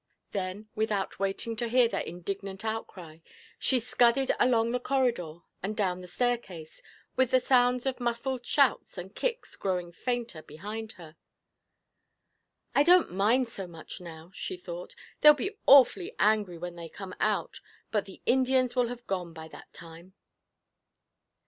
[0.31, 3.19] Then, without waiting to hear their indignant outcry,
[3.59, 6.81] she scudded along the corridor and down the staircase,
[7.15, 11.17] with the sounds of muffled shouts and kicks growing fainter behind her.
[12.73, 17.13] 'I don't mind so much now,' she thought; 'they'll be awfully angry when they come
[17.19, 17.61] out
[17.91, 20.15] but the Indians will have gone by that time!'